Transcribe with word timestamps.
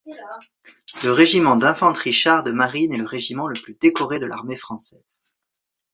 Le 1.03 1.11
Régiment 1.11 1.55
d'infanterie-chars 1.57 2.43
de 2.43 2.51
marine 2.51 2.91
est 2.91 2.97
le 2.97 3.05
régiment 3.05 3.45
le 3.47 3.53
plus 3.61 3.77
décoré 3.79 4.17
de 4.17 4.25
l'armée 4.25 4.57
française. 4.57 5.21